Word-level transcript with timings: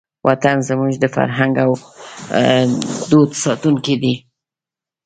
وطن 0.27 0.57
زموږ 0.69 0.93
د 0.99 1.05
فرهنګ 1.15 1.53
او 1.65 1.71
دود 3.09 3.31
ساتونکی 3.43 3.95
دی. 4.01 4.13